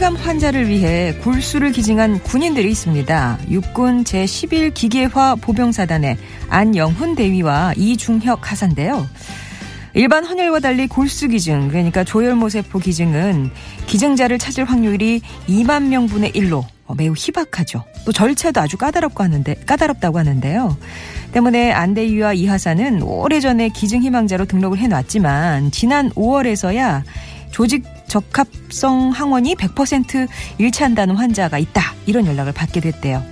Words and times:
혈액암 0.00 0.16
환자를 0.16 0.68
위해 0.68 1.14
골수를 1.22 1.72
기증한 1.72 2.20
군인들이 2.22 2.70
있습니다. 2.70 3.38
육군 3.50 4.04
제11 4.04 4.72
기계화 4.72 5.34
보병사단의 5.36 6.16
안영훈 6.48 7.14
대위와 7.14 7.74
이중혁 7.76 8.50
하사인데요. 8.50 9.06
일반 9.92 10.24
헌혈과 10.24 10.60
달리 10.60 10.86
골수 10.86 11.28
기증, 11.28 11.68
그러니까 11.68 12.02
조혈모세포 12.02 12.78
기증은 12.78 13.50
기증자를 13.86 14.38
찾을 14.38 14.64
확률이 14.64 15.20
2만 15.46 15.88
명분의 15.88 16.32
1로 16.32 16.64
매우 16.96 17.12
희박하죠. 17.14 17.84
또 18.06 18.12
절차도 18.12 18.58
아주 18.58 18.78
까다롭고 18.78 19.22
하는데 19.22 19.54
까다롭다고 19.66 20.18
하는데요. 20.18 20.78
때문에 21.32 21.72
안대위와 21.72 22.32
이하사는 22.32 23.02
오래전에 23.02 23.68
기증 23.68 24.02
희망자로 24.02 24.46
등록을 24.46 24.78
해놨지만 24.78 25.70
지난 25.70 26.10
5월에서야 26.10 27.02
조직 27.50 27.84
적합성 28.10 29.10
항원이 29.10 29.54
100% 29.54 30.28
일치한다는 30.58 31.14
환자가 31.16 31.58
있다 31.58 31.94
이런 32.06 32.26
연락을 32.26 32.52
받게 32.52 32.80
됐대요. 32.80 33.22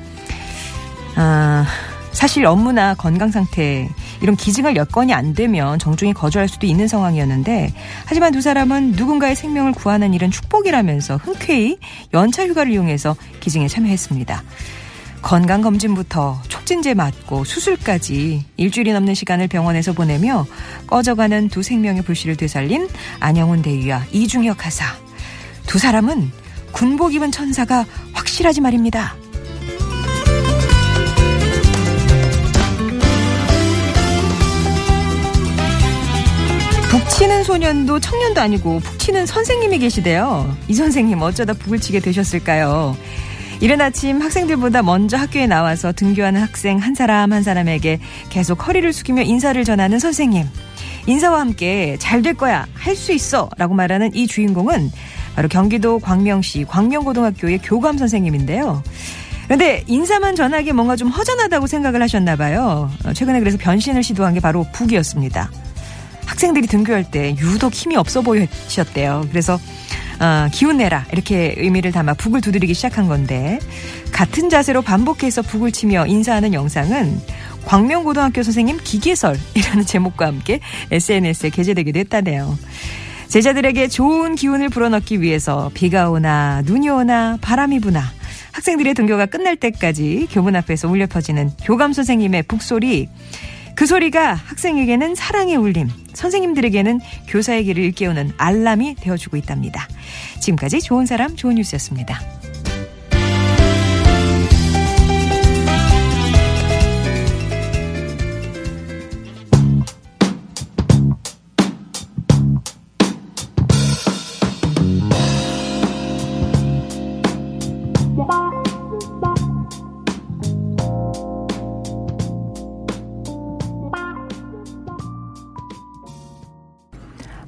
아, 1.17 1.67
사실 2.13 2.47
업무나 2.47 2.95
건강 2.95 3.31
상태 3.31 3.89
이런 4.23 4.37
기증할 4.37 4.77
여건이 4.77 5.13
안 5.13 5.35
되면 5.35 5.79
정중히 5.81 6.13
거주할 6.13 6.49
수도 6.49 6.67
있는 6.67 6.87
상황이었는데 6.87 7.73
하지만 8.07 8.33
두 8.33 8.41
사람은 8.41 8.93
누군가의 8.93 9.35
생명을 9.35 9.73
구하는 9.73 10.15
일은 10.15 10.31
축복이라면서 10.31 11.17
흔쾌히 11.17 11.79
연차 12.15 12.47
휴가를 12.47 12.73
이용해서 12.73 13.17
기증에 13.41 13.67
참여했습니다. 13.67 14.43
건강 15.23 15.61
검진부터 15.61 16.41
촉진제 16.69 16.93
맞고 16.93 17.45
수술까지 17.45 18.45
일주일이 18.59 18.93
넘는 18.93 19.15
시간을 19.15 19.49
병원에서 19.49 19.95
보내며 19.95 20.47
꺼져가는 20.87 21.49
두 21.49 21.63
생명의 21.63 22.03
불씨를 22.03 22.37
되살린 22.37 22.89
안영훈 23.21 23.63
대위와 23.63 24.05
이중혁 24.13 24.67
하사. 24.67 24.85
두 25.67 25.79
사람은 25.79 26.31
군복 26.73 27.15
입은 27.15 27.31
천사가 27.33 27.87
확실하지 28.13 28.61
말입니다. 28.61 29.17
북치는 36.91 37.45
소년도 37.45 37.99
청년도 37.99 38.43
아니고 38.43 38.81
북치는 38.81 39.25
선생님이 39.25 39.79
계시대요. 39.79 40.55
이 40.69 40.75
선생님 40.75 41.23
어쩌다 41.23 41.55
북을 41.55 41.81
치게 41.81 42.01
되셨을까요? 42.01 42.95
이른 43.61 43.81
아침 43.81 44.21
학생들보다 44.23 44.83
먼저 44.83 45.17
학교에 45.17 45.47
나와서 45.47 45.93
등교하는 45.93 46.41
학생 46.41 46.79
한 46.79 46.95
사람 46.95 47.33
한 47.33 47.43
사람에게 47.43 47.99
계속 48.31 48.67
허리를 48.67 48.93
숙이며 48.93 49.23
인사를 49.23 49.63
전하는 49.65 49.99
선생님. 49.99 50.47
인사와 51.07 51.41
함께 51.41 51.97
잘 51.99 52.23
될 52.23 52.35
거야, 52.35 52.67
할 52.75 52.95
수 52.95 53.13
있어 53.13 53.49
라고 53.57 53.75
말하는 53.75 54.15
이 54.15 54.27
주인공은 54.27 54.91
바로 55.35 55.49
경기도 55.49 55.99
광명시 55.99 56.67
광명고등학교의 56.69 57.61
교감 57.65 57.99
선생님인데요. 57.99 58.83
그런데 59.45 59.83
인사만 59.87 60.37
전하기 60.37 60.73
뭔가 60.73 60.95
좀 60.95 61.09
허전하다고 61.09 61.67
생각을 61.67 62.03
하셨나 62.03 62.37
봐요. 62.37 62.91
최근에 63.15 63.41
그래서 63.41 63.57
변신을 63.59 64.03
시도한 64.03 64.35
게 64.35 64.41
바로 64.41 64.67
북이었습니다. 64.73 65.51
학생들이 66.27 66.67
등교할 66.67 67.11
때 67.11 67.35
유독 67.39 67.73
힘이 67.73 67.97
없어 67.97 68.21
보이셨대요. 68.21 69.27
그래서 69.31 69.59
어, 70.21 70.49
기운 70.53 70.79
내라 70.79 71.07
이렇게 71.13 71.55
의미를 71.57 71.93
담아 71.93 72.15
북을 72.15 72.41
두드리기 72.41 72.75
시작한 72.75 73.07
건데 73.07 73.59
같은 74.13 74.49
자세로 74.51 74.83
반복해서 74.83 75.43
북을 75.43 75.73
치며 75.73 76.07
인사하는 76.07 76.55
영상은 76.55 77.21
광명고등학교 77.65 78.43
선생님 78.43 78.79
기계설이라는 78.83 79.85
제목과 79.87 80.27
함께 80.27 80.61
SNS에 80.91 81.51
게재되기도 81.51 81.99
했다네요. 82.01 82.59
제자들에게 83.29 83.89
좋은 83.89 84.35
기운을 84.37 84.71
불어넣기 84.71 85.21
위해서 85.21 85.71
비가 85.75 86.09
오나 86.09 86.63
눈이 86.65 86.89
오나 86.89 87.37
바람이 87.43 87.79
부나 87.81 88.03
학생들의 88.53 88.95
등교가 88.95 89.27
끝날 89.27 89.55
때까지 89.57 90.29
교문 90.31 90.57
앞에서 90.57 90.89
울려 90.89 91.07
퍼지는 91.07 91.51
교감 91.63 91.93
선생님의 91.93 92.45
북소리 92.45 93.09
그 93.79 93.87
소리가 93.87 94.35
학생에게는 94.35 95.15
사랑의 95.15 95.55
울림, 95.55 95.89
선생님들에게는 96.13 96.99
교사의 97.29 97.63
길을 97.63 97.85
일깨우는 97.85 98.33
알람이 98.37 98.97
되어주고 98.97 99.37
있답니다. 99.37 99.87
지금까지 100.41 100.81
좋은 100.81 101.07
사람, 101.07 101.37
좋은 101.37 101.55
뉴스였습니다. 101.55 102.38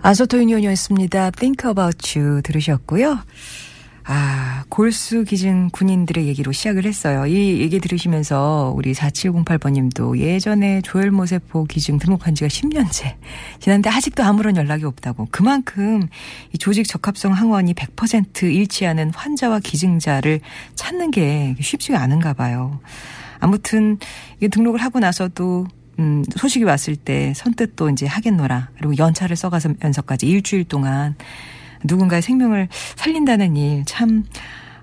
아소토 0.02 0.38
유니온이었습니다. 0.38 1.30
Think 1.32 1.68
About 1.68 2.18
You 2.18 2.40
들으셨고요. 2.42 3.18
아, 4.04 4.64
골수 4.70 5.24
기증 5.24 5.68
군인들의 5.70 6.26
얘기로 6.26 6.52
시작을 6.52 6.86
했어요. 6.86 7.26
이 7.26 7.60
얘기 7.60 7.78
들으시면서 7.78 8.72
우리 8.74 8.92
4708번님도 8.94 10.18
예전에 10.18 10.80
조혈모세포 10.80 11.64
기증 11.64 11.98
등록한 11.98 12.34
지가 12.34 12.48
10년째 12.48 13.14
지났는데 13.60 13.90
아직도 13.90 14.24
아무런 14.24 14.56
연락이 14.56 14.84
없다고. 14.84 15.28
그만큼 15.30 16.08
이 16.54 16.58
조직 16.58 16.88
적합성 16.88 17.32
항원이 17.32 17.74
100% 17.74 18.42
일치하는 18.44 19.12
환자와 19.14 19.60
기증자를 19.60 20.40
찾는 20.76 21.10
게 21.10 21.54
쉽지가 21.60 22.00
않은가 22.00 22.32
봐요. 22.32 22.80
아무튼 23.38 23.98
이게 24.38 24.48
등록을 24.48 24.82
하고 24.82 24.98
나서도 24.98 25.66
음, 26.00 26.24
소식이 26.34 26.64
왔을 26.64 26.96
때 26.96 27.32
선뜻 27.36 27.76
또 27.76 27.90
이제 27.90 28.06
하겠노라. 28.06 28.70
그리고 28.76 28.96
연차를 28.96 29.36
써가면서까지 29.36 30.26
일주일 30.26 30.64
동안 30.64 31.14
누군가의 31.84 32.22
생명을 32.22 32.68
살린다는 32.96 33.56
일 33.56 33.84
참, 33.84 34.24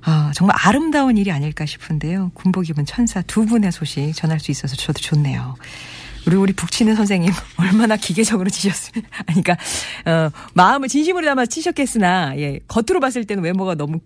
아, 0.03 0.31
정말 0.35 0.55
아름다운 0.59 1.17
일이 1.17 1.31
아닐까 1.31 1.65
싶은데요. 1.65 2.31
군복 2.35 2.69
입은 2.69 2.85
천사 2.85 3.21
두 3.23 3.45
분의 3.45 3.71
소식 3.71 4.13
전할 4.13 4.39
수 4.39 4.51
있어서 4.51 4.75
저도 4.75 4.99
좋네요. 4.99 5.55
그리고 6.27 6.41
우리 6.41 6.51
북치는 6.51 6.95
선생님 6.95 7.31
얼마나 7.55 7.95
기계적으로 7.95 8.49
치셨으면 8.49 9.05
아니 9.27 9.41
그러니까 9.41 9.55
어 10.05 10.29
마음을 10.55 10.89
진심으로 10.89 11.25
담아 11.25 11.45
치셨겠으나 11.45 12.37
예 12.37 12.59
겉으로 12.67 12.99
봤을 12.99 13.23
때는 13.23 13.41
외모가 13.41 13.75
너무 13.75 13.99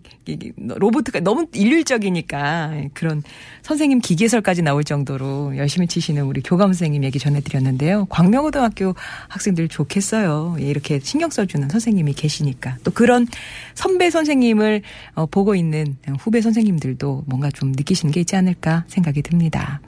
로보트가 0.56 1.18
너무 1.18 1.46
일률적이니까 1.52 2.76
예, 2.76 2.90
그런 2.94 3.24
선생님 3.62 3.98
기계설까지 4.00 4.62
나올 4.62 4.84
정도로 4.84 5.56
열심히 5.56 5.88
치시는 5.88 6.22
우리 6.22 6.42
교감 6.42 6.68
선생님 6.68 7.02
얘기 7.02 7.18
전해드렸는데요. 7.18 8.04
광명고등학교 8.04 8.94
학생들 9.26 9.66
좋겠어요. 9.66 10.58
예, 10.60 10.64
이렇게 10.64 11.00
신경 11.00 11.28
써주는 11.30 11.68
선생님이 11.68 12.14
계시니까. 12.14 12.76
또 12.84 12.92
그런 12.92 13.26
선배 13.74 14.10
선생님을 14.10 14.82
어, 15.14 15.26
보고 15.26 15.56
있는 15.56 15.96
후배 16.20 16.40
선생님들도 16.40 17.24
뭔가 17.26 17.50
좀 17.50 17.72
느끼시는 17.72 18.12
게 18.12 18.20
있지 18.20 18.36
않을까 18.36 18.84
생각이 18.86 19.22
듭니다. 19.22 19.80